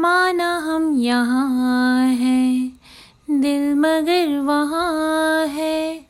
[0.00, 2.80] माना हम यहाँ हैं।
[3.30, 6.06] दिल मगर वहाँ है।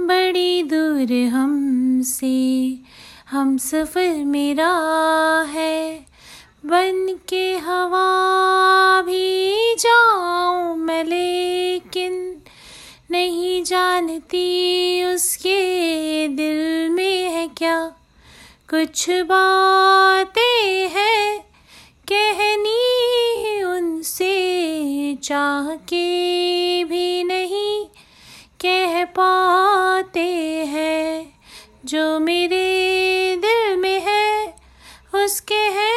[0.00, 2.36] बड़ी दूर हमसे
[3.30, 4.72] हम सफ़र मेरा
[5.48, 6.06] है।
[6.66, 8.08] बन के हवा
[9.02, 12.36] भी जाऊँ मैं, लेकिन
[13.10, 14.46] नहीं जानती
[15.04, 15.60] उसके
[16.28, 17.78] दिल में है क्या।
[18.70, 21.27] कुछ बातें हैं
[25.28, 27.86] चाह के भी नहीं
[28.60, 30.26] कह पाते
[30.64, 31.32] हैं।
[31.84, 34.46] जो मेरे दिल में है,
[35.14, 35.92] उसके है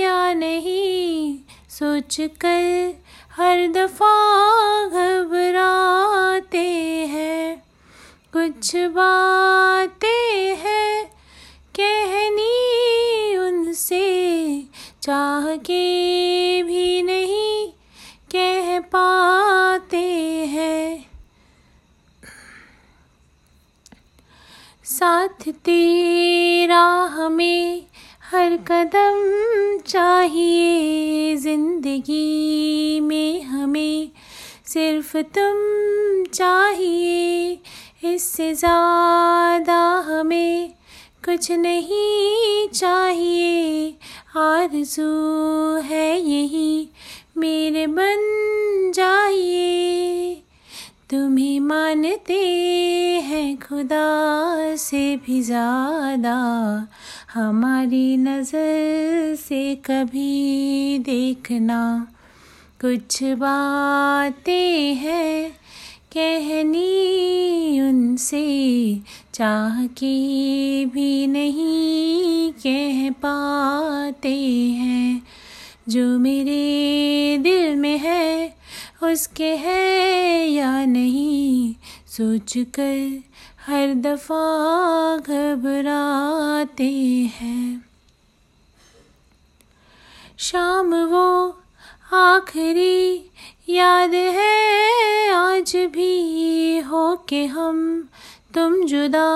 [0.00, 1.38] या नहीं?
[1.70, 2.94] सोच कर
[3.36, 6.68] हर दफ़ा घबराते
[7.06, 7.62] हैं।
[8.32, 11.04] कुछ बातें हैं
[11.80, 14.62] कहनी उनसे
[15.02, 16.01] चाह के
[25.02, 27.86] साथ तेरा हमें
[28.30, 29.16] हर कदम
[29.86, 34.10] चाहिए। ज़िंदगी में हमें
[34.66, 35.56] सिर्फ़ तुम
[36.24, 37.58] चाहिए।
[38.04, 40.72] इससे ज़्यादा हमें
[41.24, 43.88] कुछ नहीं चाहिए।
[44.36, 45.10] आरज़ू
[45.80, 46.88] है यही,
[47.36, 48.22] मेरे बन
[48.94, 50.42] जाइए।
[51.12, 52.40] तुम्हें मानते
[53.24, 56.36] हैं खुदा से भी ज़्यादा।
[57.34, 62.08] हमारी नज़र से कभी देखना।
[62.80, 65.50] कुछ बातें हैं
[66.16, 68.46] कहनी उनसे,
[69.34, 74.36] चाह के भी नहीं कह पाते
[74.80, 75.22] हैं।
[75.88, 77.51] जो मेरे दिल
[79.12, 81.74] उसके है या नहीं?
[82.06, 83.22] सोच कर
[83.66, 84.44] हर दफ़ा
[85.16, 86.90] घबराते
[87.40, 87.84] हैं।
[90.38, 91.58] शाम वो
[92.12, 93.30] आखिरी
[93.68, 98.08] याद है, आज भी हो के हम
[98.54, 99.30] तुम जुदा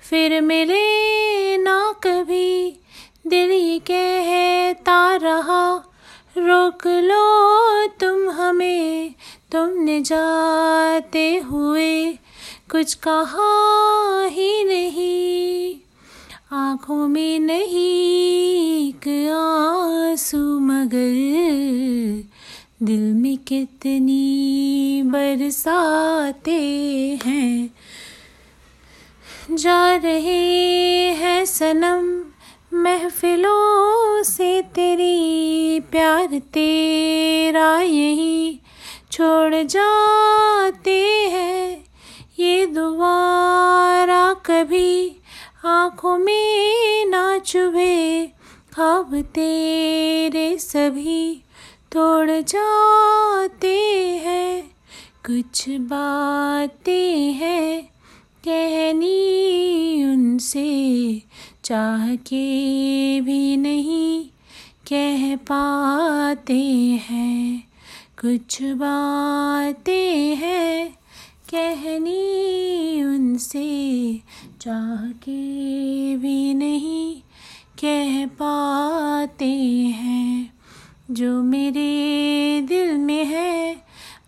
[0.00, 2.80] फिर मिले ना कभी।
[3.26, 5.74] दिल ये कहता रहा,
[6.38, 7.23] रोक लो
[8.48, 9.14] हमें
[9.52, 12.12] तुमने जाते हुए
[12.70, 15.76] कुछ कहा ही नहीं।
[16.52, 18.92] आँखों में नहीं
[19.28, 21.14] आँसू, मगर
[22.82, 26.60] दिल में कितनी बरसाते
[27.24, 27.74] हैं।
[29.50, 32.23] जा रहे हैं सनम
[32.84, 38.60] महफिलों से तेरी प्यार तेरा यही
[39.12, 41.84] छोड़ जाते हैं।
[42.38, 45.16] ये दोबारा कभी
[45.64, 48.26] आँखों में ना चुभे
[48.74, 51.42] खाब तेरे सभी
[51.92, 53.76] तोड़ जाते
[54.24, 54.62] हैं।
[55.26, 57.82] कुछ बातें हैं
[58.46, 60.70] कहनी उनसे
[61.64, 64.24] चाह के भी नहीं
[64.92, 66.62] कह पाते
[67.08, 67.68] हैं।
[68.20, 70.90] कुछ बातें हैं
[71.54, 74.20] कहनी उनसे,
[74.60, 77.14] चाह के भी नहीं
[77.84, 79.52] कह पाते
[79.86, 80.54] हैं।
[81.10, 83.76] जो मेरे दिल में है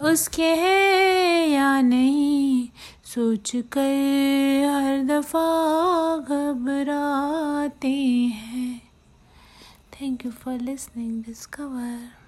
[0.02, 2.68] उसके है या नहीं
[3.04, 3.92] सोच कर
[4.84, 5.76] हर दफ़ा
[7.66, 8.80] घबराते हैं।
[9.92, 12.25] Thank you for listening discover